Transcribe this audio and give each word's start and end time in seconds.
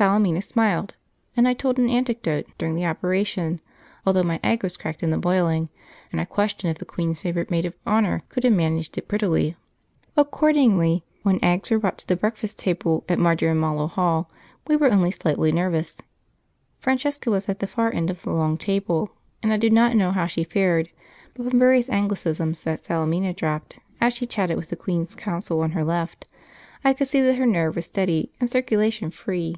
Salemina 0.00 0.40
smiled, 0.40 0.94
and 1.36 1.46
I 1.48 1.52
told 1.52 1.76
an 1.78 1.90
anecdote, 1.90 2.46
during 2.58 2.74
the 2.76 2.86
operation, 2.86 3.60
although 4.06 4.22
my 4.22 4.38
egg 4.42 4.62
was 4.62 4.76
cracked 4.78 5.02
in 5.02 5.10
the 5.10 5.18
boiling, 5.18 5.68
and 6.10 6.20
I 6.20 6.24
question 6.24 6.70
if 6.70 6.78
the 6.78 6.84
Queen's 6.86 7.20
favourite 7.20 7.50
maid 7.50 7.66
of 7.66 7.74
honour 7.86 8.22
could 8.30 8.44
have 8.44 8.52
managed 8.52 8.96
it 8.96 9.08
prettily. 9.08 9.56
Accordingly, 10.16 11.04
when 11.24 11.42
eggs 11.44 11.70
were 11.70 11.78
brought 11.80 11.98
to 11.98 12.06
the 12.06 12.16
breakfast 12.16 12.58
table 12.60 13.04
at 13.10 13.18
Marjorimallow 13.18 13.88
Hall, 13.90 14.30
we 14.68 14.76
were 14.76 14.90
only 14.92 15.10
slightly 15.10 15.50
nervous. 15.52 15.98
Francesca 16.78 17.28
was 17.30 17.48
at 17.48 17.58
the 17.58 17.66
far 17.66 17.92
end 17.92 18.08
of 18.10 18.22
the 18.22 18.30
long 18.32 18.56
table, 18.56 19.10
and 19.42 19.52
I 19.52 19.56
do 19.58 19.68
not 19.68 19.96
know 19.96 20.12
how 20.12 20.26
she 20.26 20.44
fared, 20.44 20.88
but 21.34 21.50
from 21.50 21.58
various 21.58 21.88
Anglicisms 21.90 22.62
that 22.62 22.84
Salemina 22.86 23.34
dropped, 23.34 23.78
as 24.00 24.14
she 24.14 24.26
chatted 24.26 24.56
with 24.56 24.70
the 24.70 24.76
Queen's 24.76 25.14
Counsel 25.16 25.60
on 25.60 25.72
her 25.72 25.84
left, 25.84 26.26
I 26.84 26.94
could 26.94 27.08
see 27.08 27.20
that 27.22 27.34
her 27.36 27.46
nerve 27.46 27.74
was 27.76 27.86
steady 27.86 28.30
and 28.40 28.48
circulation 28.48 29.10
free. 29.10 29.56